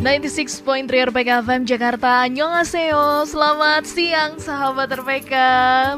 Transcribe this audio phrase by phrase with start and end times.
[0.00, 5.34] 96.3 RPK FM Jakarta Annyeonghaseyo Selamat siang sahabat RPK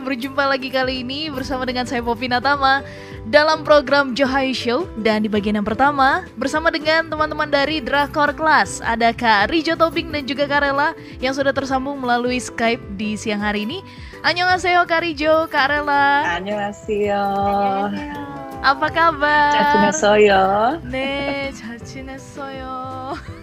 [0.03, 2.83] Berjumpa lagi kali ini bersama dengan saya Popi Natama
[3.31, 8.83] Dalam program Johai Show Dan di bagian yang pertama Bersama dengan teman-teman dari Drakor Class
[8.83, 13.43] Ada Kak Rijo Tobing dan juga Kak Rela Yang sudah tersambung melalui Skype di siang
[13.47, 13.79] hari ini
[14.27, 17.23] Annyeonghaseyo Kak Rijo, Kak Rela Annyeonghaseyo
[18.59, 19.55] Apa kabar?
[19.95, 21.55] Soyo 네, 잘 지냈어요.
[21.55, 21.55] 다행이다.
[21.55, 23.42] jodoh 잘 지냈어요.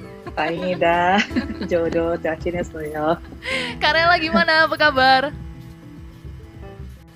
[3.82, 4.66] Karela gimana?
[4.66, 5.22] Apa kabar?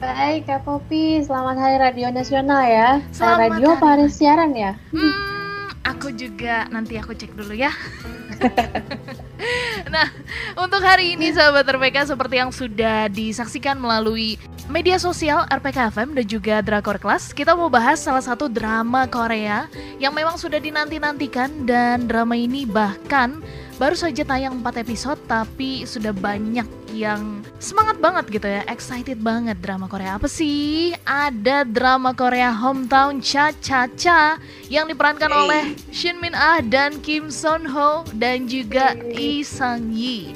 [0.02, 1.24] Baik, Kak Popi.
[1.24, 2.90] Selamat Hari Radio Nasional ya.
[3.14, 4.72] Selamat radio hari apa hari siaran ya?
[4.92, 5.14] Hmm,
[5.86, 7.72] aku juga nanti aku cek dulu ya.
[9.94, 10.08] nah,
[10.54, 14.38] untuk hari ini sahabat RPK seperti yang sudah disaksikan melalui
[14.70, 19.68] media sosial RPK FM dan juga Drakor Class, kita mau bahas salah satu drama Korea
[19.98, 23.42] yang memang sudah dinanti-nantikan dan drama ini bahkan
[23.74, 29.58] baru saja tayang 4 episode tapi sudah banyak yang semangat banget gitu ya, excited banget
[29.58, 30.14] drama Korea.
[30.14, 30.94] Apa sih?
[31.02, 34.38] Ada drama Korea Hometown Cha Cha Cha
[34.70, 35.40] yang diperankan Hey.
[35.42, 40.30] oleh Shin Min Ah dan Kim Son Ho dan juga Lee Sang Yi.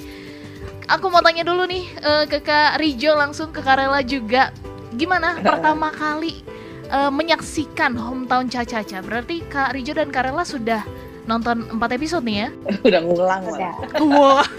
[0.91, 4.50] Aku mau tanya dulu nih eh, ke Kak Rijo langsung ke Karela juga.
[4.98, 6.42] Gimana pertama kali
[6.91, 8.98] eh, menyaksikan Hometown Cha Cha Cha?
[8.98, 10.83] Berarti Kak Rijo dan Karela sudah
[11.29, 12.48] nonton 4 episode nih ya?
[12.89, 13.53] Udah ngulang Udah.
[13.53, 13.75] malah.
[14.01, 14.41] Wow.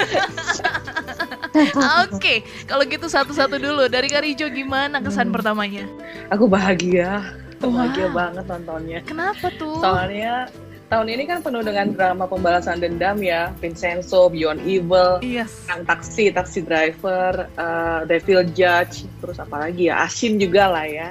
[2.05, 5.35] Oke, kalau gitu satu-satu dulu dari Kak Rijo gimana kesan Hmm.
[5.35, 5.83] pertamanya?
[6.29, 7.25] Aku bahagia.
[7.59, 8.15] Bahagia Wow.
[8.15, 8.99] banget nontonnya.
[9.03, 9.81] Kenapa tuh?
[9.81, 10.47] Soalnya
[10.87, 13.51] tahun ini kan penuh dengan drama pembalasan dendam ya.
[13.59, 15.65] Vincenzo, Beyond Evil, Yes.
[15.65, 20.01] Kang Taksi, Taxi Driver, eh, Devil Judge, terus apa lagi ya?
[20.01, 21.09] Asin juga lah ya.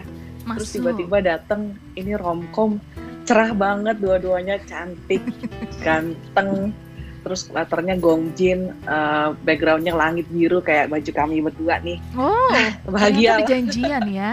[0.49, 0.75] Terus Masuk.
[0.81, 2.81] tiba-tiba dateng ini romcom
[3.29, 5.21] cerah banget dua-duanya cantik
[5.85, 6.73] ganteng
[7.21, 12.57] terus latarnya Gongjin eh, backgroundnya langit biru kayak baju kami berdua nih Oh,
[12.89, 14.31] bahagia ternyata lah janjian ya.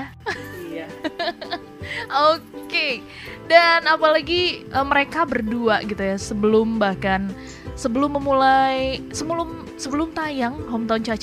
[0.72, 0.88] iya
[2.34, 3.02] Oke.
[3.46, 7.30] Dan apalagi eh, mereka berdua gitu ya sebelum bahkan
[7.78, 11.16] sebelum memulai sebelum sebelum tayang Hometown Cha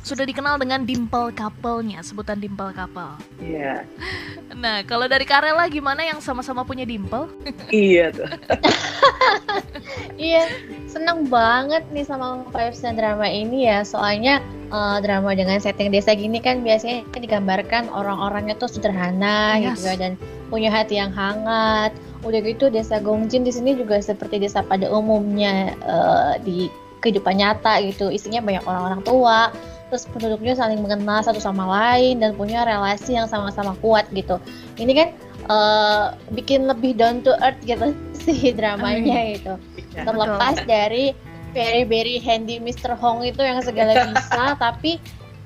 [0.00, 3.14] Sudah dikenal dengan dimple couple-nya, sebutan dimple couple.
[3.38, 3.82] iya
[4.52, 7.26] Nah, kalau dari Karela gimana yang sama-sama punya dimple?
[7.72, 8.28] iya tuh
[10.20, 10.46] Iya,
[10.86, 13.82] seneng banget nih sama vibes dan drama ini ya.
[13.82, 19.80] Soalnya eh, drama dengan setting desa gini kan biasanya digambarkan orang-orangnya tuh sederhana Yes.
[19.82, 20.12] gitu dan
[20.48, 21.90] punya hati yang hangat.
[22.22, 26.68] Udah gitu desa Gongjin di sini juga seperti desa pada umumnya eh, di
[27.02, 28.08] kehidupan nyata gitu.
[28.08, 29.50] Isinya banyak orang-orang tua,
[29.90, 34.38] terus penduduknya saling mengenal satu sama lain dan punya relasi yang sama-sama kuat gitu.
[34.78, 35.08] Ini kan
[35.50, 37.90] eh, bikin lebih down to earth gitu
[38.22, 39.58] sih dramanya gitu
[39.92, 40.08] Iya.
[40.08, 41.12] terlepas dari
[41.52, 42.96] very very handy Mr.
[42.96, 44.96] Hong itu yang segala bisa tapi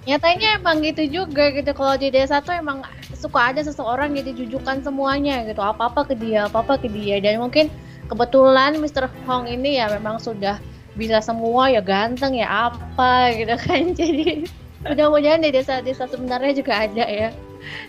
[0.07, 4.87] nyatanya emang gitu juga gitu kalau di desa tuh emang suka ada seseorang yang dijujukan
[4.87, 7.67] semuanya gitu apa apa ke dia apa apa ke dia dan mungkin
[8.07, 9.11] kebetulan Mr.
[9.27, 10.63] Hong ini ya memang sudah
[10.97, 14.49] bisa semua ya ganteng ya apa gitu kan jadi
[14.83, 17.31] mudah-mudahan di desa-desa sebenarnya juga ada ya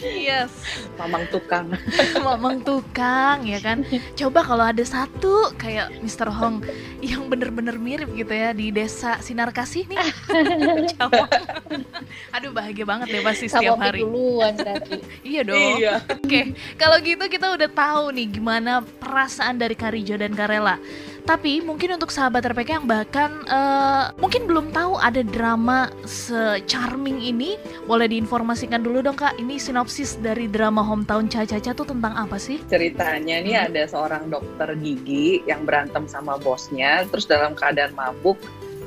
[0.01, 0.50] Yes.
[0.97, 1.69] mamang tukang
[2.25, 3.85] Mamang tukang ya kan.
[4.18, 6.34] Coba kalau ada satu kayak Mr.
[6.34, 6.66] Hong
[6.97, 10.01] yang bener-bener mirip gitu ya di desa Sinar Kasih nih.
[10.97, 11.29] Coba.
[12.34, 14.01] Aduh bahagia banget deh pasti setiap sama hari.
[14.01, 15.78] duluan tadi Iya dong.
[15.78, 20.81] iya Oke, kalau gitu kita udah tahu nih gimana perasaan dari Karijo dan Karela.
[21.28, 27.60] Tapi mungkin untuk sahabat RPK yang bahkan eh, mungkin belum tahu ada drama se-charming ini,
[27.84, 29.36] boleh diinformasikan dulu dong kak.
[29.36, 32.64] Ini sinopsis dari drama Hometown Cha tuh tentang apa sih?
[32.72, 38.38] ceritanya nih ada seorang dokter gigi yang berantem sama bosnya terus dalam keadaan mabuk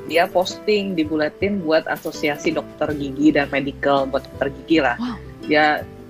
[0.07, 5.17] dia posting di buletin buat asosiasi dokter gigi dan medical buat dokter gigi lah Wow.
[5.45, 5.65] dia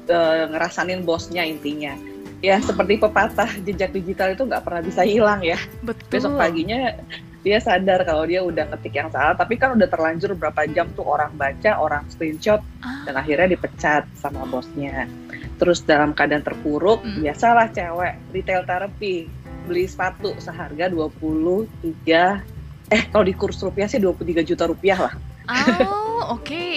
[0.07, 1.97] eh, ngerasanin bosnya intinya
[2.41, 6.09] ya seperti pepatah jejak digital itu nggak pernah bisa hilang ya Betul.
[6.09, 6.97] besok paginya
[7.41, 11.05] dia sadar kalau dia udah ngetik yang salah tapi kan udah terlanjur berapa jam tuh
[11.05, 13.05] orang baca orang screenshot Ah.
[13.05, 15.05] dan akhirnya dipecat sama bosnya
[15.57, 17.21] terus dalam keadaan terpuruk Hmm.
[17.21, 19.29] biasalah cewek retail therapy
[19.69, 22.41] beli sepatu seharga 23
[22.89, 25.13] eh kalau di kurs rupiah sih 23 juta rupiah lah
[25.49, 26.69] Oh, oke.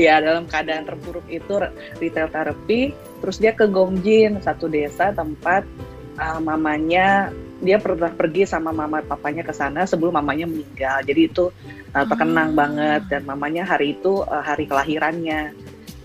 [0.00, 1.60] ya dalam keadaan terpuruk itu
[2.00, 5.68] retail therapy terus dia ke Gongjin satu desa tempat
[6.16, 7.28] uh, mamanya
[7.64, 11.48] dia pernah pergi sama mama papanya ke sana sebelum mamanya meninggal jadi itu
[11.94, 12.66] uh, terkenang Ah.
[12.66, 15.54] banget dan mamanya hari itu uh, hari kelahirannya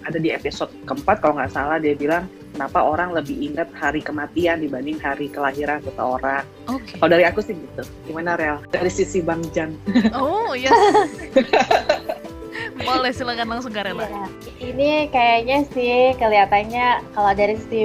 [0.08, 2.28] ada di episode keempat kalau nggak salah dia bilang
[2.60, 6.44] kenapa orang lebih ingat hari kematian dibanding hari kelahiran seseorang.
[6.68, 7.00] Oke.
[7.00, 7.88] Kalau dari aku sih gitu.
[8.04, 8.60] Gimana Rel?
[8.68, 9.80] Dari sisi Bang Jan.
[10.12, 10.76] Oh, yes.
[12.84, 14.04] Boleh silakan langsung Karela.
[14.04, 14.28] Iya.
[14.60, 17.80] Ini kayaknya sih kelihatannya kalau dari si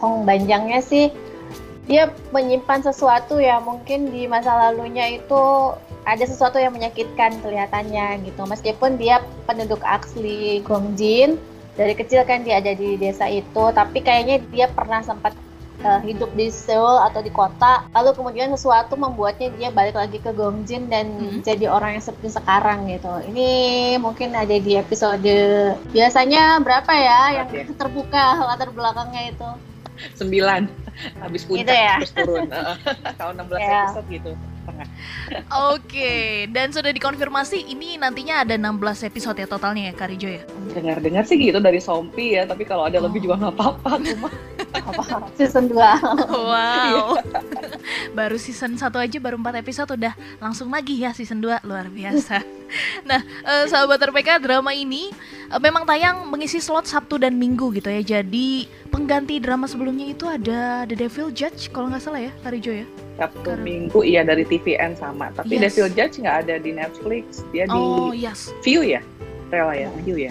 [0.00, 1.12] Hong Banjangnya sih
[1.84, 5.76] dia menyimpan sesuatu ya mungkin di masa lalunya itu
[6.08, 11.36] ada sesuatu yang menyakitkan kelihatannya gitu meskipun dia penduduk asli Gongjin
[11.80, 15.32] dari kecil kan dia ada di desa itu tapi kayaknya dia pernah sempat
[15.80, 20.28] uh, hidup di Seoul atau di kota lalu kemudian sesuatu membuatnya dia balik lagi ke
[20.30, 21.40] Gongjin dan Hmm.
[21.40, 23.48] jadi orang yang seperti sekarang gitu ini
[23.96, 25.36] mungkin ada di episode
[25.88, 27.72] biasanya berapa ya yang Oke.
[27.72, 29.48] terbuka latar belakangnya itu
[30.16, 30.64] Sembilan.
[31.20, 31.96] Habis puncak Gitu ya?
[32.00, 32.48] terus turun.
[33.16, 33.84] Kalau 16 Ya.
[33.84, 34.32] episode gitu.
[35.74, 40.42] Oke, dan sudah dikonfirmasi ini nantinya ada 16 episode ya totalnya ya Karijo ya.
[40.72, 43.92] Dengar-dengar sih gitu dari Sompi ya, tapi kalau ada lebih juga nggak apa-apa.
[44.72, 45.76] Apa season 2
[46.30, 47.18] Wow.
[48.18, 52.40] baru season 1 aja baru 4 episode udah langsung lagi ya season 2 luar biasa.
[53.02, 55.10] Nah, eh, sahabat RPK drama ini
[55.50, 57.98] eh, memang tayang mengisi slot Sabtu dan Minggu gitu ya.
[57.98, 62.86] Jadi pengganti drama sebelumnya itu ada The Devil Judge kalau nggak salah ya Karijo ya.
[63.18, 65.74] Sabtu Karena- Minggu iya dari TVN sama, tapi Yes.
[65.74, 69.02] Devil Judge nggak ada di Netflix, dia Oh di yes, View ya,
[69.50, 70.30] Rela ya, View ya,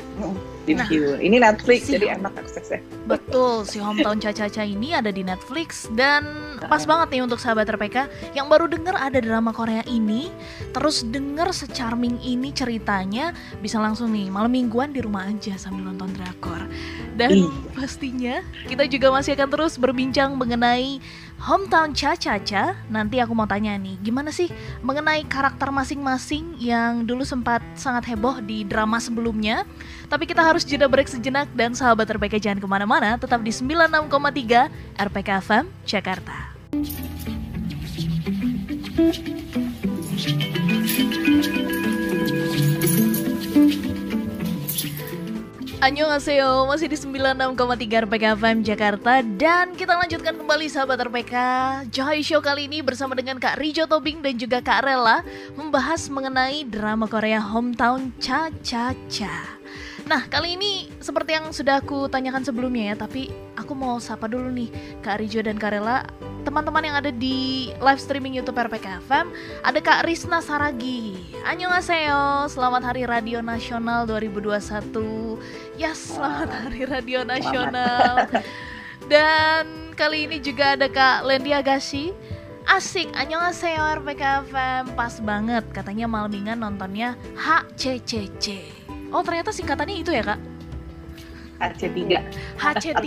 [0.61, 1.15] di Nah, View.
[1.15, 2.79] Ini Netflix si- jadi enak aksesnya.
[3.03, 6.21] betul si Hometown Caca-Caca ini ada di Netflix dan
[6.61, 10.29] pas banget nih untuk sahabat RPK yang baru denger ada drama Korea ini,
[10.71, 16.13] terus denger secharming ini ceritanya bisa langsung nih malam mingguan di rumah aja sambil nonton
[16.13, 16.69] drakor.
[17.15, 17.49] Dan Iya.
[17.73, 21.01] pastinya kita juga masih akan terus berbincang mengenai
[21.39, 22.75] Hometown Cha-Cha-Cha.
[22.91, 24.51] Nanti aku mau tanya nih, gimana sih
[24.83, 29.63] mengenai karakter masing-masing yang dulu sempat sangat heboh di drama sebelumnya.
[30.11, 34.67] Tapi kita harus jeda break sejenak dan sahabat RPK jangan ke mana-mana, tetap di 96,3
[34.99, 36.37] RPK FM Jakarta.
[45.79, 49.23] Annyeonghaseyo, masih di 96,3 RPK FM Jakarta.
[49.23, 51.33] Dan kita lanjutkan kembali sahabat RPK
[51.87, 55.23] Joy Show kali ini bersama dengan Kak Rijo Tobing dan juga Kak Rela
[55.55, 59.55] Membahas mengenai drama Korea Hometown Cha Cha Cha.
[60.03, 64.51] Nah kali ini seperti yang sudah aku tanyakan sebelumnya ya Tapi aku mau sapa dulu
[64.51, 66.03] nih Kak Rijo dan Kak Rela.
[66.39, 69.27] Teman-teman yang ada di live streaming Youtube RPK FM
[69.61, 78.27] Ada Kak Risna Saragi Annyeonghaseyo, selamat Hari Radio Nasional 2021 Yes, selamat Hari Radio Nasional.
[79.07, 82.11] Dan kali ini juga ada Kak Lendi Agashi.
[82.67, 84.91] Asik, annyeonghaseyo RPK FM.
[84.99, 88.59] Pas banget, katanya malmingan nontonnya HCCC.
[89.15, 90.39] Oh, ternyata singkatannya itu ya, Kak?
[91.63, 92.27] AC3
[92.59, 92.99] HC3.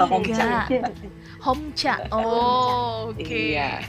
[1.47, 2.07] Homcha.
[2.15, 3.27] Oh, oke.
[3.27, 3.83] Iya.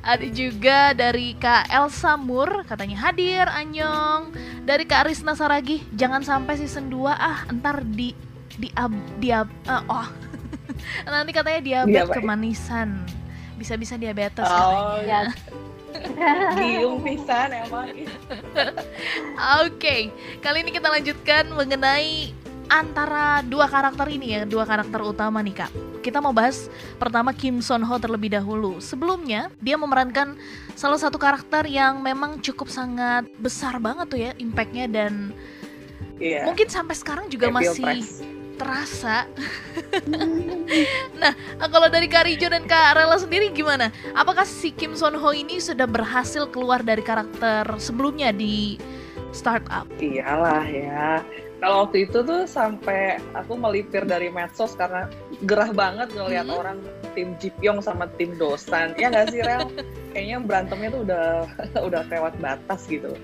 [0.00, 4.32] Ada juga dari Kak Elsa Mur katanya hadir Anyong.
[4.64, 8.16] Dari Kak Risna Saragi, jangan sampai season 2 ah, entar di
[8.56, 10.08] di ab, di ab, ah, oh.
[11.12, 13.04] Nanti katanya diabetes kemanisan.
[13.60, 15.32] Bisa-bisa diabetes Oh, katanya.
[16.56, 17.88] Giung pisan emang.
[19.64, 20.12] Oke,
[20.44, 22.32] kali ini kita lanjutkan mengenai
[22.66, 25.70] antara dua karakter ini ya, dua karakter utama nih kak.
[26.02, 28.78] Kita mau bahas pertama Kim Son Ho terlebih dahulu.
[28.78, 30.38] Sebelumnya dia memerankan
[30.74, 35.34] salah satu karakter yang memang cukup sangat besar banget tuh ya impactnya dan
[36.16, 36.48] Iya.
[36.48, 38.08] mungkin sampai sekarang juga Kayak masih Pilpres.
[38.56, 39.16] terasa.
[41.20, 41.32] nah,
[41.68, 43.92] kalau dari Kak Rijo dan Kak Rela sendiri gimana?
[44.16, 48.80] Apakah si Kim Son Ho ini sudah berhasil keluar dari karakter sebelumnya di
[49.28, 49.84] startup?
[50.00, 51.20] Iyalah ya.
[51.56, 55.08] Kalau waktu itu tuh sampai aku melipir dari medsos karena
[55.48, 56.60] gerah banget ngeliat Hmm.
[56.60, 56.78] orang
[57.16, 58.92] tim Jipyong sama tim Dosan.
[59.00, 59.64] Ya nggak sih Rel?
[60.12, 61.24] Kayaknya berantemnya tuh udah
[61.88, 63.16] udah lewat batas gitu.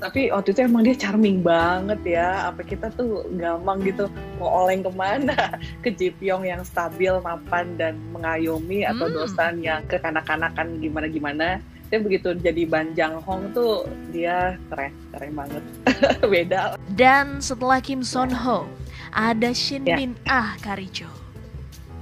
[0.00, 2.48] Tapi waktu itu emang dia charming banget ya.
[2.48, 4.08] Apa kita tuh gampang gitu
[4.40, 5.36] mau oleng ke mana?
[5.84, 9.16] Ke Jipyong yang stabil, mapan dan mengayomi atau Hmm.
[9.18, 11.60] Dosan yang kekanak-kanakan gimana-gimana.
[11.90, 13.82] Dia begitu jadi Banjang Hong tuh
[14.14, 15.62] dia keren, keren banget.
[16.32, 18.70] Beda Dan setelah Kim Son Ho,
[19.10, 19.98] ada Shin Ya.
[19.98, 21.10] Min Ah Karijo.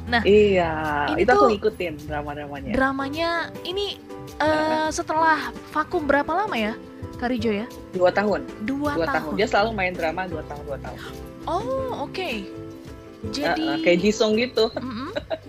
[0.08, 2.72] Iya, Ini itu aku ngikutin drama-dramanya.
[2.72, 3.30] Dramanya
[3.60, 4.00] ini
[4.40, 6.72] eh, setelah vakum berapa lama ya,
[7.20, 7.68] Karijo ya?
[7.92, 9.16] Dua tahun, Dua, dua tahun.
[9.20, 9.32] tahun.
[9.36, 11.00] Dia selalu main drama dua tahun, dua tahun.
[11.44, 12.16] Oh oke.
[12.24, 12.48] Eh,
[13.36, 14.72] Jadi eh, kayak Jisung gitu.
[14.80, 15.12] Mm-mm.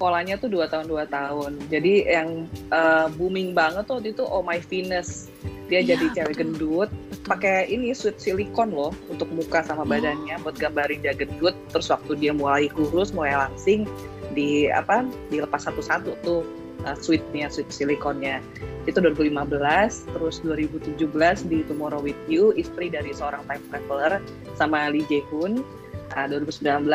[0.00, 1.60] polanya tuh dua tahun dua tahun.
[1.68, 5.28] Jadi yang uh, booming banget tuh waktu itu Oh My Venus.
[5.68, 6.42] Dia Iya, jadi cewek betul.
[6.58, 6.90] gendut,
[7.30, 9.86] pakai ini sweet silikon loh untuk muka sama Oh.
[9.86, 11.54] badannya buat gambarin dia gendut.
[11.70, 13.86] Terus waktu dia mulai kurus, mulai langsing,
[14.34, 16.42] di apa dilepas satu-satu tuh
[16.88, 18.42] uh, sweetnya, sweet silikonnya.
[18.90, 24.18] Itu 2015, terus 2017 di Tomorrow With You, istri dari seorang time traveler
[24.58, 25.62] sama Lee Jae Hoon.
[26.10, 26.90] Uh, 2019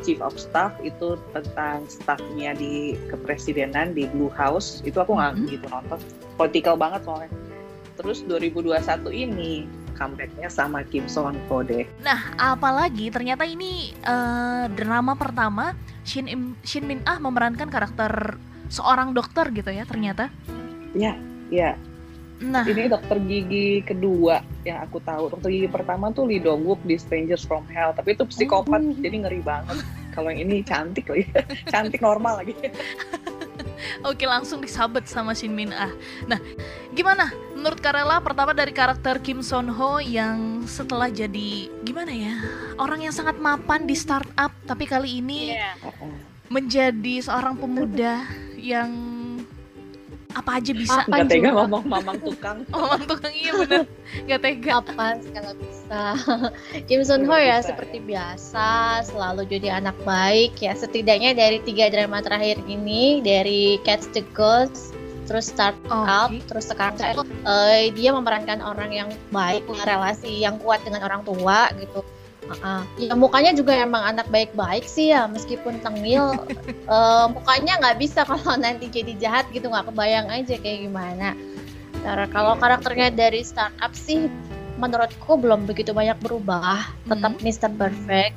[0.00, 4.78] Chief of Staff itu tentang staffnya di kepresidenan di Blue House.
[4.82, 5.46] Itu aku nggak Mhm.
[5.48, 5.98] gitu nonton.
[6.38, 7.30] Politikal banget soalnya.
[7.98, 11.84] Terus 2021 ini comebacknya sama Kim Son Ho deh.
[12.00, 18.38] Nah, apalagi ternyata ini eh, drama pertama Shin, Im- Shin Min Ah memerankan karakter
[18.70, 20.30] seorang dokter gitu ya ternyata.
[21.50, 21.74] ya
[22.40, 25.28] Nah, ini dokter gigi kedua yang aku tahu.
[25.28, 28.96] Dokter gigi pertama tuh Lee Dong Wook di Strangers from Hell tapi itu psikopat Oh.
[28.96, 29.76] jadi ngeri banget.
[30.10, 31.28] Kalau yang ini cantik lagi.
[31.72, 32.56] Cantik normal lagi.
[34.00, 35.92] Oke langsung disabet sama Shin Min Ah.
[36.24, 36.40] Nah,
[36.90, 37.28] gimana?
[37.52, 42.40] Menurut Karela pertama dari karakter Kim Son Ho yang setelah jadi gimana ya?
[42.76, 45.76] Orang yang sangat mapan di startup tapi kali ini Iya.
[46.48, 48.24] menjadi seorang pemuda
[48.56, 48.90] yang
[50.34, 51.02] apa aja bisa.
[51.04, 51.22] Apa?
[51.22, 52.58] nggak tega ngomong mamang tukang.
[52.76, 53.84] Oh, tukang iya bener.
[54.26, 54.70] Gak tega.
[54.80, 56.02] Apa kalau bisa?
[56.88, 60.72] Kim Sun Ho ya bisa, seperti biasa selalu jadi anak baik ya.
[60.74, 64.94] Setidaknya dari tiga drama terakhir ini dari Catch the Ghost
[65.30, 66.42] terus Start Up Oke.
[66.50, 66.98] terus sekarang
[67.46, 72.02] eh, dia memerankan orang yang baik punya relasi yang kuat dengan orang tua gitu
[72.50, 72.82] Uh-uh.
[72.98, 76.34] Ya mukanya juga emang anak baik-baik sih ya meskipun tengil
[76.94, 81.38] eh, mukanya nggak bisa kalau nanti jadi jahat gitu nggak kebayang aja kayak gimana.
[82.02, 84.26] Karena kalau karakternya dari startup sih
[84.80, 87.70] menurutku belum begitu banyak berubah, tetap Mr.
[87.76, 88.34] Perfect.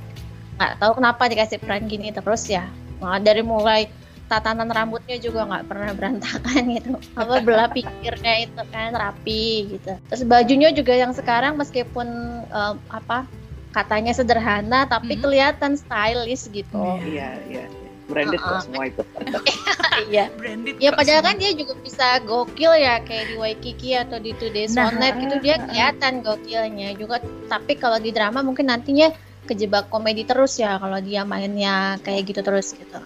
[0.59, 2.67] Nggak tahu kenapa dikasih peran gini terus ya.
[2.99, 3.87] Nah, dari mulai
[4.27, 6.91] tatanan rambutnya juga nggak pernah berantakan gitu.
[7.15, 9.95] Apa belah pikirnya itu kan rapi gitu.
[10.11, 12.07] Terus bajunya juga yang sekarang meskipun
[12.51, 13.25] eh, apa
[13.73, 15.21] katanya sederhana tapi Mhm.
[15.21, 17.01] kelihatan stylish gitu.
[17.03, 17.65] iya iya
[18.03, 18.59] branded Uh-uh.
[18.59, 19.01] kok semua itu
[20.05, 20.25] Iya.
[20.39, 21.29] Branded Ya padahal semua.
[21.29, 25.35] kan dia juga bisa gokil ya kayak di Waikiki atau di Today's Nah, Sonnet gitu
[25.39, 27.21] dia kelihatan gokilnya juga.
[27.45, 29.13] Tapi kalau di drama mungkin nantinya
[29.43, 32.99] kejebak komedi terus ya kalau dia mainnya kayak gitu terus gitu.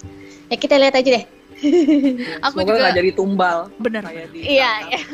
[0.48, 1.26] Ya kita lihat aja deh.
[2.46, 4.74] Aku semoga juga- nggak jadi tumbal Bener kayak di Iya.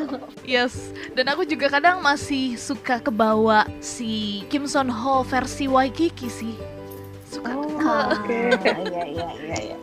[0.59, 0.73] Yes,
[1.11, 6.55] dan aku juga kadang masih suka kebawa si Kim Son Ho versi Waikiki sih.
[7.25, 8.39] Suka Oh, ke- oke.
[8.85, 9.77] Iya iya iya iya.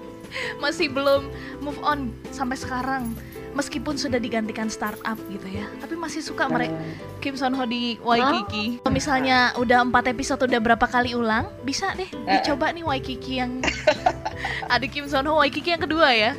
[0.57, 1.27] masih belum
[1.59, 3.11] move on sampai sekarang.
[3.51, 6.71] Meskipun sudah digantikan startup gitu ya, tapi masih suka mereka
[7.19, 8.79] Kim Son Ho di Waikiki.
[8.79, 13.59] Kalau misalnya udah empat episode udah berapa kali ulang, bisa deh dicoba nih Waikiki yang
[14.69, 16.39] ada Kim Son Ho Waikiki yang kedua ya.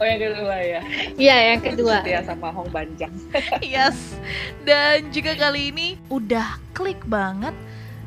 [0.00, 0.80] Oh yang kedua ya
[1.14, 2.02] Iya yang kedua.
[2.02, 3.12] Setia sama Hong Banjang
[3.62, 4.16] Yes.
[4.64, 7.54] Dan juga kali ini udah klik banget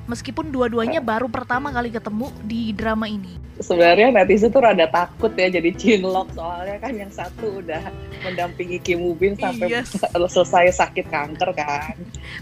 [0.07, 3.35] meskipun dua-duanya baru pertama kali ketemu di drama ini.
[3.57, 7.89] sebenarnya netizen tuh rada takut ya jadi cinlok soalnya kan yang satu udah
[8.21, 9.97] mendampingi Kim Woo Bin sampai Yes.
[10.37, 11.97] selesai sakit kanker kan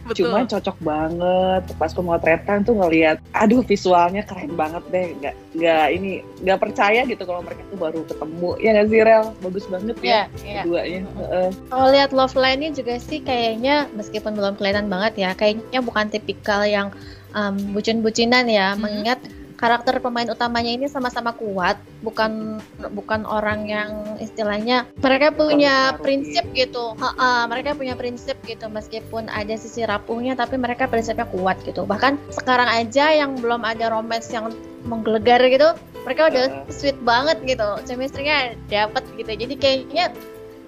[0.05, 0.27] Betul.
[0.27, 6.11] Cuma cocok banget pas pemotretan tuh ngelihat, aduh visualnya keren banget deh, nggak nggak ini
[6.43, 9.25] nggak percaya gitu kalau mereka tuh baru ketemu, ya nggak sih Rel?
[9.39, 10.61] Bagus banget ya Iya iya.
[10.67, 10.99] keduanya.
[11.15, 11.47] Heeh.
[11.71, 16.61] Kalau lihat love line-nya juga sih kayaknya meskipun belum kelihatan banget ya, kayaknya bukan tipikal
[16.67, 16.91] yang
[17.35, 18.79] um, bucin-bucinan ya, Mhm.
[18.79, 19.19] mengingat
[19.55, 22.59] karakter pemain utamanya ini sama-sama kuat, bukan
[22.91, 29.55] bukan orang yang istilahnya mereka punya prinsip gitu, Ha-ha, mereka punya prinsip gitu meskipun ada
[29.55, 31.87] sisi rapuhnya, tapi mereka prinsipnya kuat gitu.
[31.87, 34.51] Bahkan sekarang aja yang belum ada romance yang
[34.83, 35.71] menggelegar gitu,
[36.03, 39.31] mereka udah sweet banget gitu, chemistry-nya dapet gitu.
[39.39, 40.11] Jadi kayaknya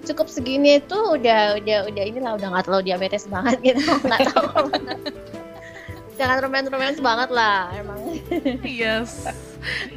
[0.08, 4.70] cukup segini tuh udah udah udah inilah udah nggak terlalu diabetes banget gitu nggak tahu
[6.18, 7.98] jangan romance romance banget lah emang
[8.66, 9.24] Yes.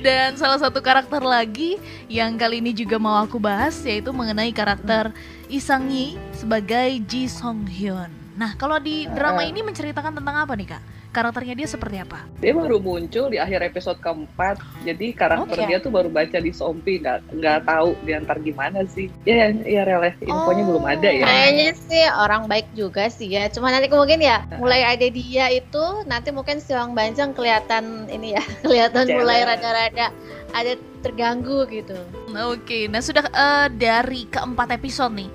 [0.01, 1.77] Dan salah satu karakter lagi
[2.09, 5.13] yang kali ini juga mau aku bahas yaitu mengenai karakter
[5.49, 8.09] Isang Yi sebagai Ji Song Hyun.
[8.39, 10.83] Nah, kalau di drama ini menceritakan tentang apa nih, Kak?
[11.11, 12.23] Karakternya dia seperti apa?
[12.39, 15.67] Dia baru muncul di akhir episode keempat, jadi karakter Oke.
[15.67, 19.11] dia tuh baru baca di Sompi, nggak nggak tahu dia ntar gimana sih.
[19.27, 20.11] Ya, ya ya.
[20.23, 20.67] infonya Oh.
[20.73, 21.25] belum ada ya.
[21.27, 25.83] kayaknya sih orang baik juga sih ya cuma nanti mungkin ya mulai ada dia itu
[26.07, 29.19] nanti mungkin si Wang Banjang kelihatan ini ya kelihatan Cewek.
[29.21, 30.13] mulai rada-rada
[30.51, 31.97] ada terganggu gitu
[32.31, 35.27] Oke, nah sudah eh, dari keempat episode nih,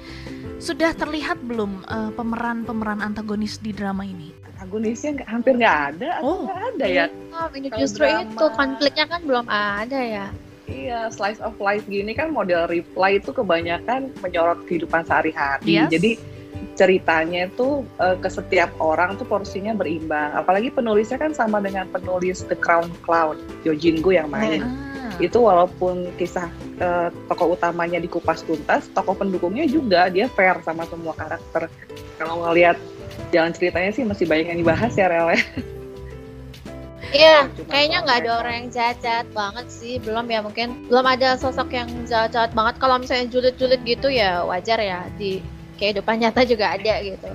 [0.56, 4.32] sudah terlihat belum eh, pemeran-pemeran antagonis di drama ini?
[4.56, 6.40] Agonisnya nggak- hampir nggak ada, atau Oh.
[6.44, 7.06] nggak ada ya?
[7.30, 10.26] oh ini Kalau justru drama- itu konfliknya kan belum ada ya
[10.66, 15.78] Iya, slice of life gini kan model reply itu kebanyakan menyorot kehidupan sehari-hari.
[15.78, 15.94] Yes.
[15.94, 16.18] Jadi
[16.74, 20.34] ceritanya itu eh, ke setiap orang tuh porsinya berimbang.
[20.34, 24.60] Apalagi penulisnya kan sama dengan penulis The Crown Cloud, Jo Jin Gu yang main.
[24.60, 25.14] Ah.
[25.16, 31.14] Itu walaupun kisah eh, tokoh utamanya dikupas tuntas, tokoh pendukungnya juga dia fair sama semua
[31.14, 31.70] karakter.
[32.18, 32.74] Kalau ngelihat
[33.34, 35.40] jalan ceritanya sih masih banyak yang dibahas ya Rel ya.
[37.14, 40.02] Iya, kayaknya nggak ada orang yang jahat-jahat banget sih.
[40.02, 42.74] Belum ya mungkin belum ada sosok yang jahat-jahat banget.
[42.82, 45.38] Kalau misalnya julid-julid gitu ya wajar ya di
[45.78, 47.30] kehidupan nyata juga ada gitu.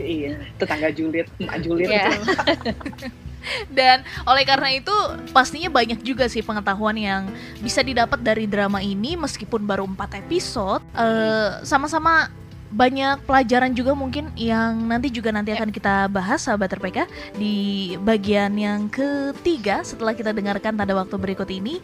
[0.00, 1.88] Iya, tetangga julid, emak julid.
[1.90, 2.08] Iya.
[3.76, 4.94] Dan oleh karena itu
[5.34, 7.26] pastinya banyak juga sih pengetahuan yang
[7.58, 10.82] bisa didapat dari drama ini meskipun baru 4 episode.
[10.94, 12.30] eh, sama-sama
[12.72, 17.04] banyak pelajaran juga mungkin yang nanti juga nanti akan kita bahas sahabat RPK
[17.36, 21.78] di bagian yang ketiga setelah kita dengarkan tanda waktu berikut ini.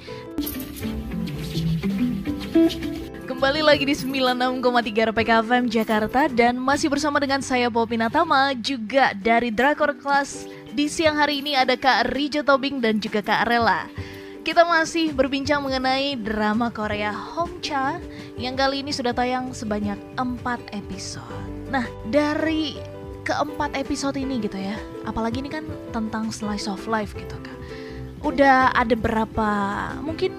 [3.28, 9.14] Kembali lagi di 96,3 RPK FM Jakarta dan masih bersama dengan saya Popi Natama juga
[9.14, 10.48] dari Drakor Class.
[10.74, 13.86] Di siang hari ini ada Kak Rijo Tobing dan juga Kak Rela.
[14.48, 18.00] Kita masih berbincang mengenai drama Korea Hongcha
[18.40, 21.44] yang kali ini sudah tayang sebanyak 4 episode.
[21.68, 22.80] Nah, dari
[23.28, 27.58] keempat episode ini gitu ya, apalagi ini kan tentang slice of life gitu Kak.
[28.24, 29.50] Udah ada berapa
[30.00, 30.32] mungkin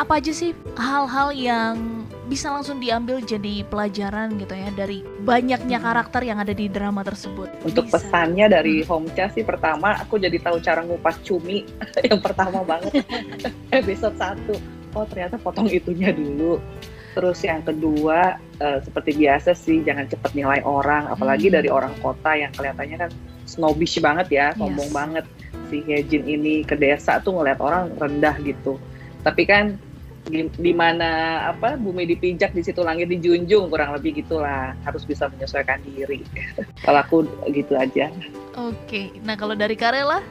[0.00, 6.22] apa aja sih hal-hal yang bisa langsung diambil jadi pelajaran gitu ya dari banyaknya karakter
[6.22, 7.50] yang ada di drama tersebut.
[7.66, 7.98] Untuk Bisa.
[7.98, 11.66] pesannya dari Homcha sih pertama aku jadi tahu cara ngupas cumi
[12.06, 13.02] yang pertama banget
[13.74, 14.94] episode 1.
[14.94, 16.62] Oh ternyata potong itunya dulu.
[17.10, 21.58] Terus yang kedua eh, seperti biasa sih jangan cepat nilai orang apalagi Hmm.
[21.58, 23.10] dari orang kota yang kelihatannya kan
[23.42, 24.94] snobbish banget ya, sombong Yes.
[24.94, 25.24] banget.
[25.66, 28.78] Si Hejin ini ke desa tuh ngeliat orang rendah gitu.
[29.26, 29.74] Tapi kan
[30.30, 35.26] di, di mana apa bumi dipijak di situ langit dijunjung kurang lebih gitulah harus bisa
[35.28, 36.22] menyesuaikan diri.
[36.86, 37.18] Kalau aku
[37.50, 38.08] gitu aja.
[38.58, 40.22] Oke, nah kalau dari Karela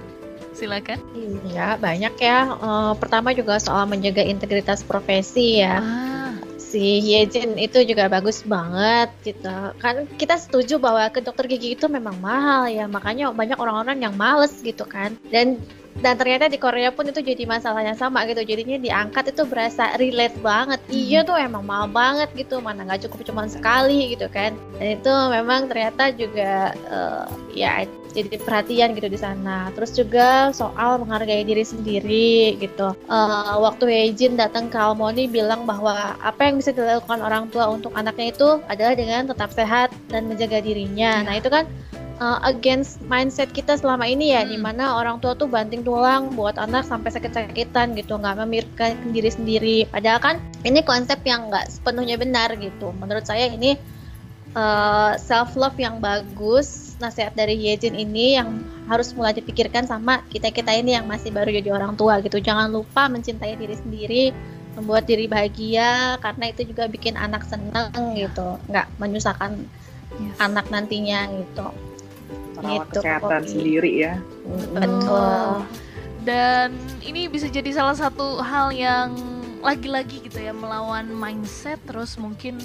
[0.54, 1.00] silakan.
[1.48, 2.40] Iya, banyak ya.
[2.52, 5.80] Eh, pertama juga soal menjaga integritas profesi ya.
[5.80, 9.74] Ah, Si Yejin itu juga bagus banget gitu.
[9.82, 12.86] Kan kita setuju bahwa ke dokter gigi itu memang mahal ya.
[12.86, 15.18] Makanya banyak orang-orang yang males gitu kan.
[15.34, 15.58] Dan
[16.00, 18.40] dan ternyata di Korea pun itu jadi masalah yang sama gitu.
[18.44, 20.80] Jadinya diangkat itu berasa relate banget.
[20.88, 22.64] Iya tuh emang mahal banget gitu.
[22.64, 24.56] Mana nggak cukup cuma sekali gitu kan.
[24.80, 27.84] Dan itu memang ternyata juga eh, ya
[28.16, 29.70] jadi perhatian gitu di sana.
[29.76, 32.96] Terus juga soal menghargai diri sendiri gitu.
[32.96, 37.92] Eh, waktu Heijin datang ke Almoni bilang bahwa apa yang bisa dilakukan orang tua untuk
[37.94, 41.22] anaknya itu adalah dengan tetap sehat dan menjaga dirinya.
[41.22, 41.26] Ya.
[41.26, 41.68] Nah itu kan
[42.20, 44.52] eh, against mindset kita selama ini ya, Hmm.
[44.52, 49.32] di mana orang tua tuh banting tulang buat anak sampai sakit-sakitan gitu, nggak memikirkan diri
[49.32, 49.78] sendiri.
[49.88, 50.36] Padahal kan
[50.68, 52.92] ini konsep yang nggak sepenuhnya benar gitu.
[53.00, 53.80] Menurut saya ini
[55.22, 60.74] self love yang bagus nasihat dari Yejin ini yang harus mulai dipikirkan sama kita kita
[60.74, 64.24] ini yang masih baru jadi orang tua gitu jangan lupa mencintai diri sendiri
[64.76, 69.64] membuat diri bahagia karena itu juga bikin anak seneng gitu nggak menyusahkan
[70.18, 70.38] yes.
[70.42, 71.72] anak nantinya gitu
[72.60, 73.50] Merawat Gitu, kesehatan Poppy.
[73.50, 74.14] sendiri ya.
[74.72, 75.64] betul
[76.20, 79.16] Dan ini bisa jadi salah satu hal yang
[79.60, 82.60] lagi-lagi gitu ya melawan mindset terus mungkin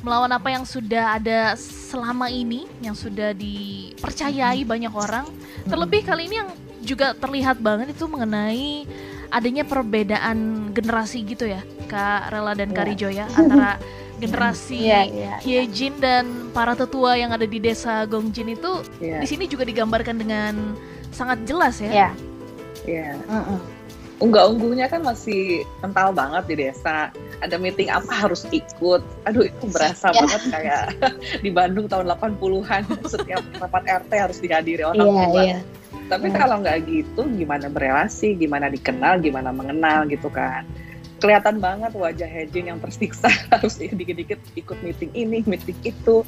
[0.00, 5.28] melawan apa yang sudah ada selama ini yang sudah dipercayai banyak orang.
[5.64, 6.50] Terlebih kali ini yang
[6.80, 8.88] juga terlihat banget itu mengenai
[9.28, 10.38] adanya perbedaan
[10.70, 12.90] generasi gitu ya, Kak Rela dan Kak Iya.
[12.90, 13.76] Rijo ya antara
[14.20, 15.34] generasi Iya, iya.
[15.40, 20.14] Hyejin dan para tetua yang ada di desa Gongjin itu Iya, di sini juga digambarkan
[20.14, 20.76] dengan
[21.10, 21.90] sangat jelas ya.
[21.90, 22.08] Iya.
[22.86, 23.08] iya.
[23.26, 23.58] Mm-mm.
[24.20, 27.08] Unggah-ungguhnya kan masih kental banget di desa.
[27.40, 29.00] Ada meeting apa harus ikut.
[29.24, 30.20] Aduh itu berasa Iya.
[30.20, 30.82] banget kayak
[31.44, 32.84] di Bandung tahun 80-an.
[33.16, 35.40] Setiap rapat RT harus dihadiri orang Iya, tua.
[35.40, 35.58] iya.
[36.12, 36.36] Tapi Iya.
[36.36, 40.68] kalau nggak gitu, gimana berelasi, gimana dikenal, gimana mengenal gitu kan.
[41.20, 46.24] Kelihatan banget wajah Hejin yang tersiksa harus dikit-dikit ikut meeting ini, meeting itu.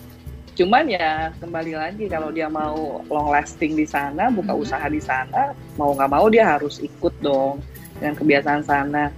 [0.53, 4.61] Cuman ya kembali lagi kalau dia mau long lasting di sana, buka Mhm.
[4.61, 7.65] usaha di sana, mau nggak mau dia harus ikut dong
[7.97, 9.09] dengan kebiasaan sana.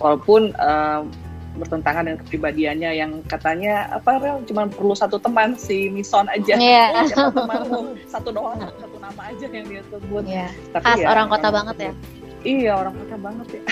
[0.00, 1.12] Walaupun em,
[1.58, 6.56] bertentangan dengan kepribadiannya yang katanya apa Rel cuma perlu satu teman si Mison aja.
[6.56, 6.84] Iya.
[7.12, 7.98] Siapa temanmu?
[8.14, 10.22] Satu doang, satu nama aja yang dia sebut.
[10.24, 10.48] Iya.
[10.72, 11.92] Tapi Khas ya, orang kota banget ya.
[12.46, 13.62] Iya orang kota banget ya.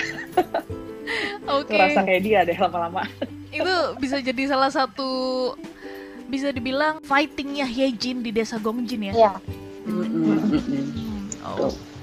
[1.47, 1.73] Oke.
[1.73, 3.03] Itu rasa kayak dia deh lama-lama.
[3.57, 5.09] itu bisa jadi salah satu
[6.27, 9.13] bisa dibilang fightingnya Hyejin di desa Gongjin ya.
[9.15, 9.33] Iya.
[9.87, 11.31] Hmm,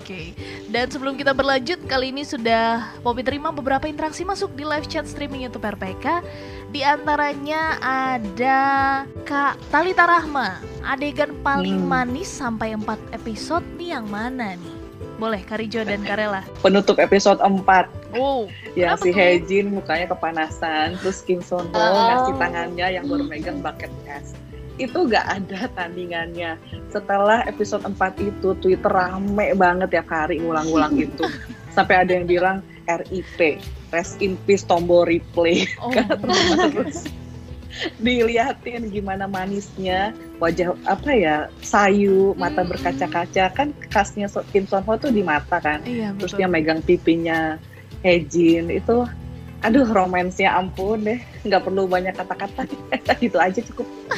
[0.04, 0.33] Oke.
[0.68, 5.04] Dan sebelum kita berlanjut, kali ini sudah Poppy terima beberapa interaksi masuk di live chat
[5.04, 6.24] streaming YouTube RPK.
[6.68, 8.59] Di antaranya ada
[9.24, 10.61] Kak Talita Rahma.
[10.85, 11.88] Adegan paling Hmm.
[12.09, 14.76] manis sampai 4 episode nih yang mana nih?
[15.16, 16.42] Boleh Karijo dan Karela.
[16.61, 18.46] Penutup episode 4 Oh,
[18.79, 19.11] ya si?
[19.11, 21.92] Hejin mukanya kepanasan, terus Kim Son Ho Oh.
[22.07, 24.33] ngasih tangannya yang baru megang bucket es.
[24.74, 26.59] Itu gak ada tandingannya.
[26.88, 31.22] Setelah episode 4 itu Twitter rame banget tiap hari ngulang-ngulang itu.
[31.77, 35.64] Sampai ada yang bilang RIP, rest in peace tombol replay.
[35.79, 35.90] oh.
[36.74, 37.07] terus
[37.98, 42.70] diliatin gimana manisnya wajah apa ya sayu mata Hmm.
[42.70, 47.59] berkaca-kaca kan khasnya Kim Son Ho tuh di mata kan Iya, terus dia megang pipinya
[48.04, 49.08] Hejin itu
[49.64, 51.16] aduh romansnya ampun deh
[51.48, 52.68] nggak perlu banyak kata-kata
[53.24, 53.88] gitu aja cukup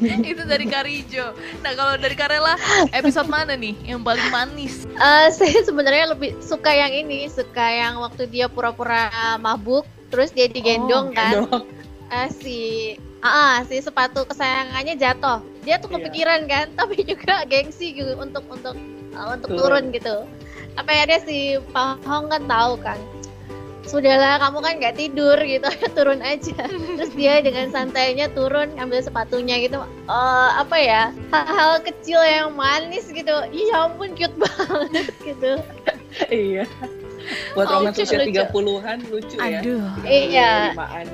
[0.00, 1.30] Itu dari Karijo.
[1.62, 2.56] Nah, kalau dari Karela,
[2.90, 4.84] episode mana nih yang paling manis?
[4.88, 9.08] Eh, saya sebenarnya lebih suka yang ini, suka yang waktu dia pura-pura
[9.38, 11.32] mabuk, terus dia digendong Oh, kan,
[12.10, 12.58] Eh, si
[13.22, 15.38] ah si sepatu kesayangannya jatuh.
[15.62, 15.96] Dia tuh Iya.
[16.02, 18.74] kepikiran kan, tapi juga gengsi gitu untuk untuk
[19.14, 19.60] eh, untuk Turun.
[19.60, 20.16] turun gitu.
[20.76, 21.38] Apa ya dia si
[21.72, 22.98] Pak Hong kan tahu kan.
[23.80, 25.66] Sudahlah kamu kan nggak tidur gitu,
[25.98, 26.62] turun aja.
[26.70, 29.82] Terus dia dengan santainya turun ngambil sepatunya gitu.
[29.82, 31.02] Eh, apa ya?
[31.34, 33.34] Hal-hal kecil yang manis gitu.
[33.50, 35.52] Iya ampun cute banget gitu.
[36.30, 36.66] iya
[37.54, 38.42] buat Oh, romans usia lucu.
[38.42, 40.52] 30-an lucu ya Aduh, Iya.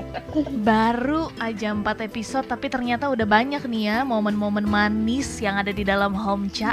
[0.68, 5.84] Baru aja 4 episode tapi ternyata udah banyak nih ya momen-momen manis yang ada di
[5.84, 6.72] dalam Homcha.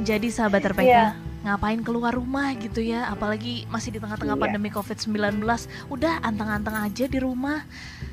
[0.00, 1.04] Jadi sahabat RPK, Iya.
[1.42, 4.42] Ngapain keluar rumah gitu ya, apalagi masih di tengah-tengah Iya.
[4.42, 5.42] pandemi Covid-19.
[5.90, 7.66] Udah anteng-anteng aja di rumah.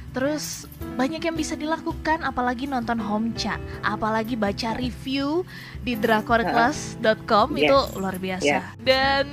[0.09, 0.65] Terus
[0.97, 5.45] banyak yang bisa dilakukan apalagi nonton Homcha, apalagi baca review
[5.85, 7.93] di drakorclass.com itu Yes.
[7.93, 8.45] luar biasa.
[8.49, 8.65] Yeah.
[8.81, 9.29] Dan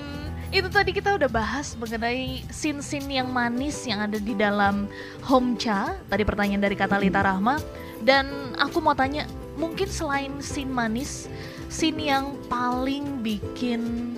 [0.52, 4.84] itu tadi kita udah bahas mengenai scene-scene yang manis yang ada di dalam
[5.24, 5.96] Homcha.
[6.12, 7.56] Tadi pertanyaan dari Katalita Rahma
[8.04, 8.28] dan
[8.60, 9.24] aku mau tanya,
[9.56, 11.26] mungkin selain scene manis,
[11.66, 14.14] scene yang paling bikin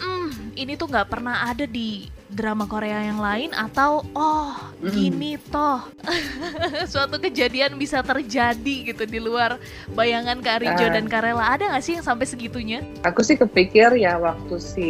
[0.00, 4.88] hmm, ini tuh nggak pernah ada di drama Korea yang lain atau oh Mm.
[4.88, 5.84] gini toh.
[6.88, 9.60] Suatu kejadian bisa terjadi gitu di luar
[9.92, 10.94] bayangan Kak Rijo Ah.
[10.94, 12.80] dan Karela ada nggak sih yang sampai segitunya?
[13.04, 14.88] Aku sih kepikir ya waktu si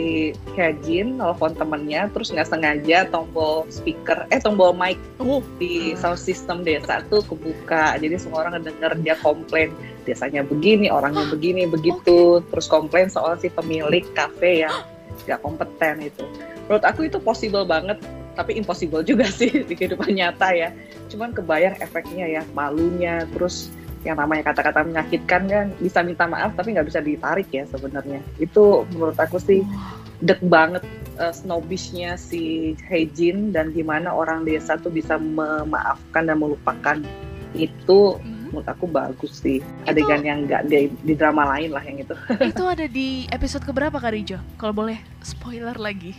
[0.55, 6.63] Kajin nelfon temennya terus nggak sengaja tombol speaker eh tombol mic Oh, di sound system
[6.63, 7.99] desa tuh kebuka.
[7.99, 9.75] Jadi semua orang ngedenger dia komplain
[10.07, 12.47] desanya begini orangnya begini begitu.
[12.47, 14.87] Terus komplain soal si pemilik kafe yang
[15.27, 16.23] nggak kompeten itu
[16.71, 17.99] menurut aku itu possible banget
[18.39, 20.71] tapi impossible juga sih di kehidupan nyata ya
[21.11, 23.75] cuman kebayang efeknya ya malunya terus
[24.07, 28.87] yang namanya kata-kata menyakitkan kan bisa minta maaf tapi nggak bisa ditarik ya sebenarnya itu
[28.95, 29.67] menurut aku sih
[30.25, 30.87] dek banget
[31.19, 36.97] uh, snobishnya si Hejin dan gimana orang desa tuh bisa memaafkan dan melupakan
[37.53, 38.57] itu Mhm.
[38.57, 42.15] menurut aku bagus sih adegan yang nggak di, di drama lain lah yang itu
[42.55, 44.39] itu ada di episode keberapa Kak Rijo?
[44.57, 46.19] Kalau boleh spoiler lagi.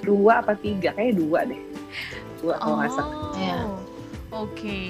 [0.00, 1.60] Dua apa tiga kayak dua deh
[2.40, 3.58] dua kalau nggak salah Oh, Iya.
[4.32, 4.80] oke.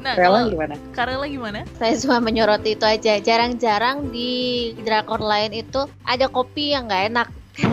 [0.00, 1.60] Nah, Rela kalau gimana Karela gimana?
[1.76, 3.20] Saya cuma menyoroti itu aja.
[3.20, 4.32] Jarang-jarang di
[4.80, 7.28] drakor lain itu ada kopi yang nggak enak.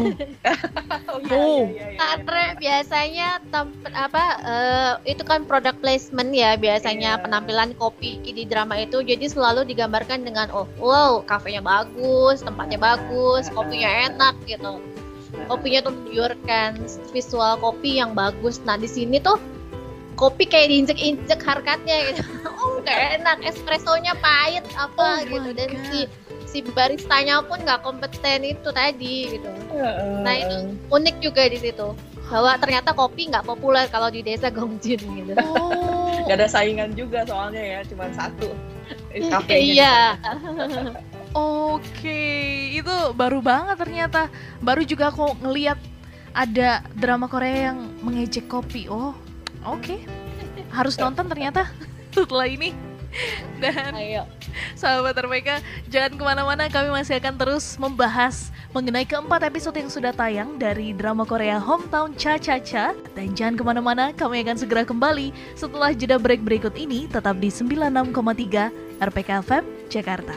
[1.07, 1.63] oh, Oh.
[1.95, 7.21] Karena biasanya tem- apa eh, itu kan product placement ya biasanya Iya.
[7.23, 13.47] penampilan kopi di drama itu jadi selalu digambarkan dengan oh wow kafenya bagus tempatnya bagus
[13.49, 14.83] kopinya enak gitu
[15.47, 16.71] kopinya tuh menunjukkan
[17.09, 19.35] visual kopi yang bagus nah di sini tuh
[20.15, 25.83] kopi kayak diinjek-injek harkatnya gitu oh nggak enak espressonya pahit apa Oh gitu dan God.
[25.87, 25.99] si
[26.47, 30.23] si baristanya pun nggak kompeten itu tadi gitu Heeh.
[30.23, 30.57] Nah, itu
[30.89, 31.91] unik juga di situ
[32.27, 35.31] bahwa ternyata kopi nggak populer kalau di desa Gongjin gitu.
[35.37, 36.11] Oh.
[36.23, 38.51] nggak ada saingan juga soalnya ya cuma satu
[39.11, 39.95] Eh, kafenya Iya.
[41.35, 42.21] Oke,
[42.77, 44.31] itu baru banget ternyata.
[44.63, 45.79] Baru juga aku ngeliat
[46.31, 48.87] ada drama Korea yang mengejek kopi.
[48.87, 49.17] Oh,
[49.65, 49.97] oke.
[50.69, 51.67] Harus nonton ternyata
[52.15, 52.71] setelah ini.
[53.57, 54.29] Dan Ayo.
[54.77, 56.69] sahabat RPK, jangan ke mana-mana.
[56.69, 62.13] Kami masih akan terus membahas mengenai keempat episode yang sudah tayang dari drama Korea Hometown
[62.13, 62.93] Cha Cha Cha.
[63.17, 67.09] Dan jangan ke mana-mana, kami akan segera kembali setelah jeda break berikut ini.
[67.09, 70.35] Tetap di 96,3 RPK FM Jakarta.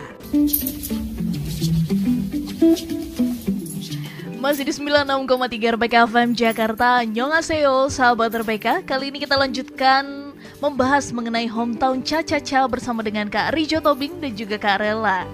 [4.41, 10.33] Masih di 96,3 RPK FM Jakarta Nyongaseo sahabat RPK Kali ini kita lanjutkan
[10.65, 12.25] membahas mengenai hometown Cha
[12.65, 15.29] bersama dengan Kak Rijo Tobing dan juga Kak Rela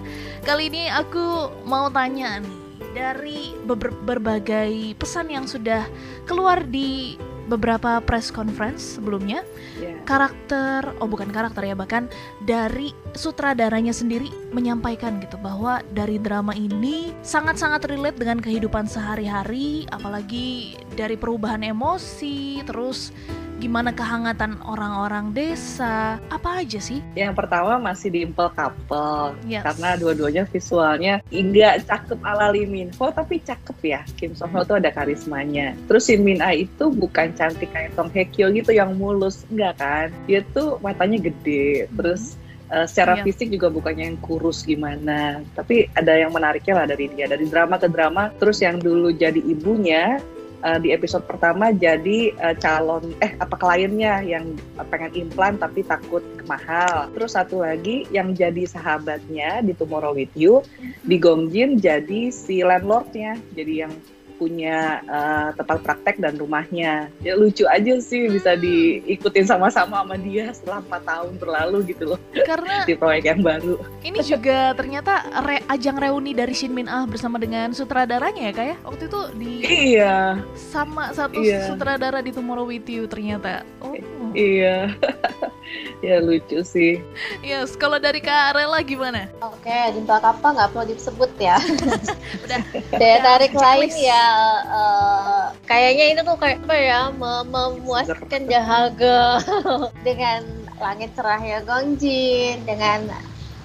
[0.47, 2.57] kali ini aku mau tanya nih
[2.95, 5.83] dari ber berbagai pesan yang sudah
[6.23, 9.41] keluar di beberapa press conference sebelumnya
[9.79, 9.97] yeah.
[10.03, 12.11] karakter oh bukan karakter ya bahkan
[12.43, 20.77] dari sutradaranya sendiri menyampaikan gitu bahwa dari drama ini sangat-sangat relate dengan kehidupan sehari-hari apalagi
[20.93, 23.15] dari perubahan emosi terus
[23.57, 26.21] gimana kehangatan orang-orang desa?
[26.29, 27.01] Apa aja sih?
[27.17, 29.65] Yang pertama masih di Impel Couple yes.
[29.65, 34.01] karena dua-duanya visualnya enggak cakep ala Lee Min Ho tapi cakep ya.
[34.15, 35.73] Kim So Ho tuh ada karismanya.
[35.89, 39.81] Terus Shin Min Ah itu bukan cantik kayak Song Hye Kyo gitu yang mulus enggak
[39.81, 40.07] kan?
[40.29, 43.23] Dia tuh matanya gede terus Uh, secara yeah.
[43.23, 47.79] fisik juga bukannya yang kurus gimana, tapi ada yang menariknya lah dari dia dari drama
[47.79, 48.27] ke drama.
[48.43, 50.19] Terus yang dulu jadi ibunya
[50.63, 54.57] uh, di episode pertama jadi uh, calon eh apa kliennya yang
[54.89, 57.11] pengen implan tapi takut mahal.
[57.13, 60.63] Terus satu lagi yang jadi sahabatnya di Tomorrow with You
[61.05, 63.37] di Gongjin jadi si landlordnya.
[63.53, 63.93] Jadi yang
[64.37, 67.09] punya uh, tempat praktek dan rumahnya.
[67.25, 72.19] Ya lucu aja sih bisa diikutin sama-sama sama dia setelah empat tahun berlalu gitu loh.
[72.31, 73.75] Karena di proyek yang baru.
[74.05, 78.67] Ini juga ternyata re ajang reuni dari Shin Min Ah bersama dengan sutradaranya ya kayak
[78.67, 78.77] ya?
[78.85, 80.17] waktu itu di Iya.
[80.53, 81.65] Sama satu iya.
[81.65, 83.65] sutradara di Tomorrow with You ternyata.
[83.81, 83.95] Oh.
[84.37, 84.93] Iya.
[86.05, 86.99] ya lucu sih.
[87.43, 89.27] Yes, kalau dari Kak Rela gimana?
[89.43, 91.57] Oke, okay, jumpa kapal nggak perlu disebut ya.
[92.45, 92.61] Udah.
[92.95, 94.23] Daya tarik lain ya,
[94.67, 99.41] uh, kayaknya itu tuh kayak apa ya, mem memuaskan jahaga
[100.07, 100.45] dengan
[100.77, 103.09] langit cerah ya Gongjin, dengan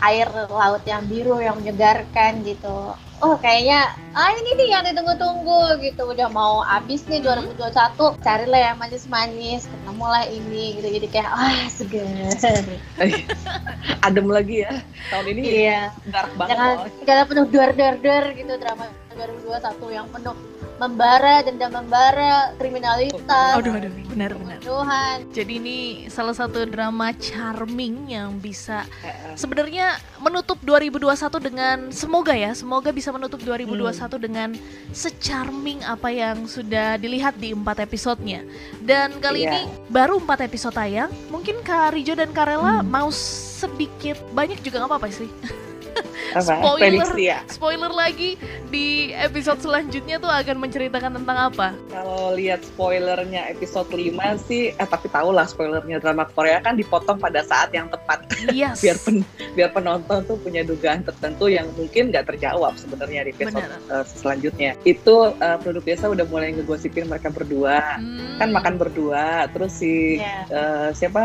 [0.02, 2.96] air laut yang biru yang menyegarkan gitu.
[3.22, 6.10] Oh kayaknya ah ini nih yang ditunggu-tunggu gitu.
[6.10, 8.18] Udah mau habis nih 2021 hmm.
[8.18, 10.90] carilah yang manis-manis ketemulah ini gitu.
[10.90, 12.02] Jadi kayak ah segar
[14.10, 14.82] adem lagi ya.
[15.14, 15.94] Tahun ini iya.
[16.10, 20.36] dark banget jangan jangan penuh dar-dar-dar gitu drama 2021 yang penuh
[20.82, 25.78] membara dendam membara kriminalitas aduh aduh benar benar Tuhan jadi ini
[26.10, 28.82] salah satu drama charming yang bisa
[29.38, 34.18] sebenarnya menutup 2021 dengan semoga ya semoga bisa menutup 2021 hmm.
[34.18, 34.48] dengan
[34.90, 38.42] secharming apa yang sudah dilihat di empat episodenya
[38.82, 39.54] dan kali yeah.
[39.54, 42.88] ini baru empat episode tayang mungkin Kak Rijo dan Karela hmm.
[42.90, 45.30] mau sedikit banyak juga nggak apa-apa sih
[45.92, 46.40] apa?
[46.62, 47.38] spoiler Prediksi ya?
[47.48, 48.30] spoiler lagi
[48.72, 54.88] di episode selanjutnya tuh akan menceritakan tentang apa kalau lihat spoilernya episode 5 sih eh
[54.88, 58.24] tapi tau lah spoilernya drama Korea kan dipotong pada saat yang tepat
[58.54, 58.80] yes.
[58.80, 59.22] biar pen,
[59.54, 64.74] biar penonton tuh punya dugaan tertentu yang mungkin nggak terjawab sebenarnya di episode uh, selanjutnya
[64.88, 68.40] itu uh, produk biasa udah mulai ngegosipin mereka berdua hmm.
[68.40, 70.44] kan makan berdua terus si yeah.
[70.48, 70.56] Iya.
[70.56, 71.22] uh, siapa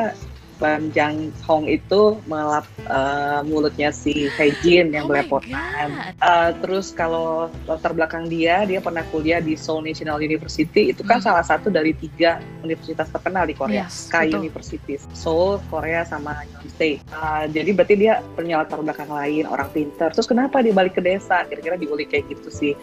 [0.58, 4.30] Ban Jang Hong itu melap uh, mulutnya si
[4.66, 6.18] Jin yang oh belepotan.
[6.18, 10.90] Uh, terus kalau latar belakang dia, dia pernah kuliah di Seoul National University.
[10.90, 11.26] Itu kan hmm.
[11.30, 17.00] salah satu dari tiga universitas terkenal di Korea, yes, Sky University, Seoul, Korea sama Yonsei.
[17.14, 20.10] Uh, jadi berarti dia punya latar belakang lain, orang pinter.
[20.10, 21.46] Terus kenapa dia balik ke desa?
[21.46, 22.74] Kira-kira diulik kayak gitu sih.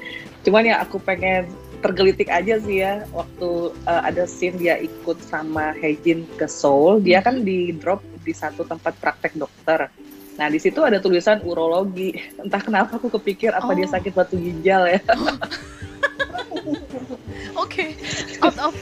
[0.47, 1.51] Cuman ya aku pengen
[1.85, 7.21] tergelitik aja sih ya waktu uh, ada scene dia ikut sama Hejin ke Seoul dia
[7.21, 9.93] kan di drop di satu tempat praktek dokter
[10.41, 13.77] nah di situ ada tulisan urologi entah kenapa aku kepikir apa oh.
[13.77, 15.05] dia sakit batu ginjal ya
[17.53, 17.93] oke okay.
[18.41, 18.73] out of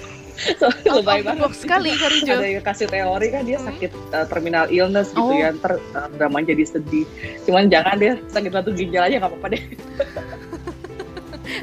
[0.62, 3.66] so, lebay banget sekali Karijo ada yang kasih teori kan dia hmm.
[3.66, 5.34] sakit uh, terminal illness gitu oh.
[5.34, 7.06] ya ntar uh, dramanya jadi sedih
[7.50, 9.62] cuman jangan deh sakit batu ginjal aja nggak apa-apa deh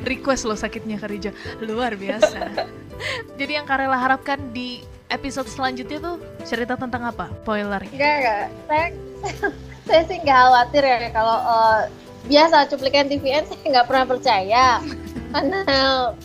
[0.10, 1.30] request loh sakitnya Karija
[1.62, 2.50] luar biasa.
[3.40, 4.82] Jadi yang Karela harapkan di
[5.14, 7.30] episode selanjutnya tuh cerita tentang apa?
[7.46, 7.82] Spoiler.
[7.94, 8.46] Enggak enggak.
[8.66, 8.86] Saya
[9.88, 11.82] saya sih nggak khawatir ya kalau uh,
[12.30, 14.66] biasa cuplikan TVN saya nggak pernah percaya.
[15.30, 15.62] Karena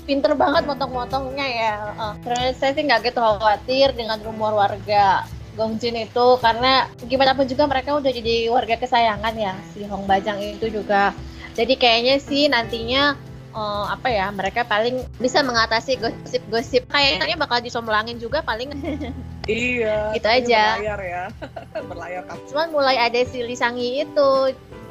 [0.09, 5.95] pinter banget motong-motongnya ya uh, terus saya sih nggak gitu khawatir dengan rumor warga Gongjin
[6.01, 6.27] itu.
[6.41, 11.15] Karena gimana pun juga mereka udah jadi warga kesayangan ya si Hong Bajang itu juga.
[11.55, 13.15] Jadi kayaknya sih nantinya
[13.55, 18.75] uh, apa ya mereka paling bisa mengatasi gosip-gosip kayaknya bakal disomlangin juga paling
[19.49, 21.25] iya gitu aja berlayar ya
[21.91, 24.31] berlayar cuman mulai ada si Lisangi itu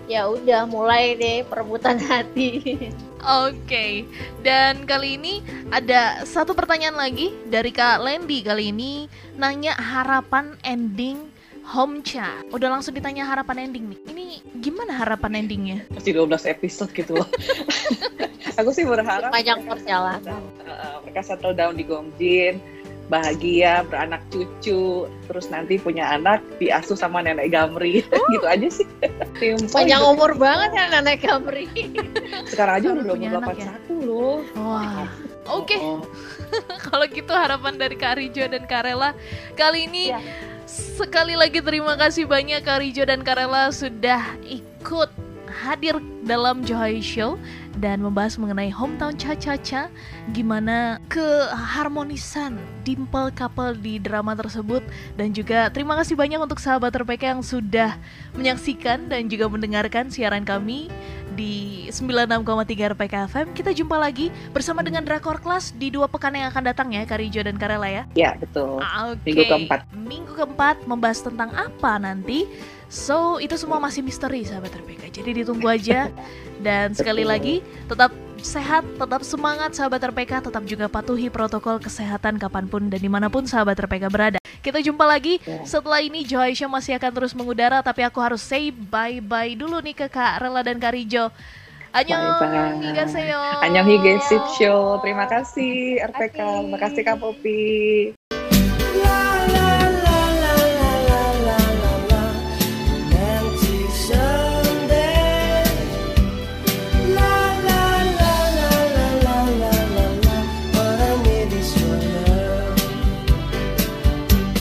[0.08, 2.90] ya udah mulai deh perebutan hati
[3.24, 3.92] Oke, okay.
[4.44, 5.40] dan kali ini
[5.72, 9.08] ada satu pertanyaan lagi dari Kak Lendi kali ini
[9.40, 11.32] nanya harapan ending
[11.64, 12.44] Homcha.
[12.52, 14.00] Udah langsung ditanya harapan ending nih.
[14.12, 14.26] Ini
[14.60, 15.88] gimana harapan endingnya?
[15.96, 17.28] Masih 12 episode gitu loh.
[18.60, 20.42] Aku sih berharap panjang perjalanan.
[20.62, 22.62] Uh, mereka settle down di Gongjin.
[23.04, 28.26] bahagia, beranak cucu, terus nanti punya anak diasuh sama nenek Gamri, Oh.
[28.32, 28.88] gitu aja sih.
[29.38, 30.14] Simple Panjang gitu.
[30.16, 31.68] umur banget ya nenek Kamri.
[32.50, 33.76] Sekarang aja udah punya anak ya?
[33.92, 34.40] 21 loh.
[34.56, 35.04] Wah.
[35.52, 36.02] Oke, Oh, oh.
[36.80, 39.12] kalau gitu harapan dari Kak Rijo dan Kak Rela
[39.54, 40.24] kali ini Ya.
[40.64, 45.12] sekali lagi terima kasih banyak Kak Rijo dan Kak Rela sudah ikut
[45.52, 47.36] hadir dalam Joy Show
[47.78, 49.90] dan membahas mengenai hometown Cha-Cha-Cha
[50.36, 54.86] gimana keharmonisan dimple couple di drama tersebut
[55.18, 57.98] dan juga terima kasih banyak untuk sahabat RPK yang sudah
[58.38, 60.90] menyaksikan dan juga mendengarkan siaran kami
[61.34, 63.48] di 96,3 RPK FM.
[63.58, 67.42] Kita jumpa lagi bersama dengan Drakor Class di dua pekan yang akan datang ya, Karijo
[67.42, 68.04] dan Karela ya.
[68.14, 68.80] Ya, betul.
[68.80, 69.34] Ah, Oke.
[69.34, 69.80] Minggu keempat.
[69.98, 72.46] Minggu keempat membahas tentang apa nanti?
[72.94, 75.10] So, itu semua masih misteri sahabat RPK.
[75.10, 76.14] Jadi ditunggu aja.
[76.62, 82.70] Dan sekali lagi, tetap sehat, tetap semangat sahabat RPK, tetap juga patuhi protokol kesehatan kapan
[82.70, 84.38] pun dan di mana pun sahabat RPK berada.
[84.62, 85.66] Kita jumpa lagi Ya.
[85.66, 90.08] setelah ini Show masih akan terus mengudara tapi aku harus say bye-bye dulu nih ke
[90.08, 91.34] Kak Rela dan Kak Rijo.
[91.94, 92.94] Annyeong, Bye-bye.
[92.94, 93.42] higaseyo.
[93.60, 93.90] Annyeong
[94.56, 95.04] Show.
[95.04, 96.38] Terima kasih RPK.
[96.40, 97.64] Terima kasih Kak Popi.